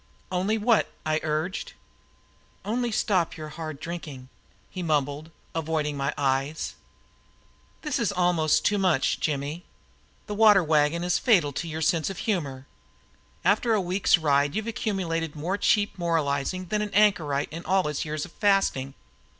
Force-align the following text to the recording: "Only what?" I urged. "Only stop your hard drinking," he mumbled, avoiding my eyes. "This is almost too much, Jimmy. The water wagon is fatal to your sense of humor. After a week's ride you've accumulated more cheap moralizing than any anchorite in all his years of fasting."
"Only 0.31 0.57
what?" 0.57 0.91
I 1.05 1.19
urged. 1.21 1.73
"Only 2.65 2.91
stop 2.91 3.37
your 3.37 3.49
hard 3.49 3.79
drinking," 3.79 4.29
he 4.71 4.81
mumbled, 4.81 5.29
avoiding 5.53 5.95
my 5.95 6.11
eyes. 6.17 6.73
"This 7.83 7.99
is 7.99 8.11
almost 8.11 8.65
too 8.65 8.79
much, 8.79 9.19
Jimmy. 9.19 9.63
The 10.25 10.33
water 10.33 10.63
wagon 10.63 11.03
is 11.03 11.19
fatal 11.19 11.51
to 11.53 11.67
your 11.67 11.83
sense 11.83 12.09
of 12.09 12.17
humor. 12.17 12.65
After 13.45 13.75
a 13.75 13.79
week's 13.79 14.17
ride 14.17 14.55
you've 14.55 14.65
accumulated 14.65 15.35
more 15.35 15.55
cheap 15.59 15.95
moralizing 15.99 16.65
than 16.69 16.81
any 16.81 16.93
anchorite 16.93 17.53
in 17.53 17.63
all 17.65 17.83
his 17.85 18.03
years 18.03 18.25
of 18.25 18.31
fasting." 18.31 18.95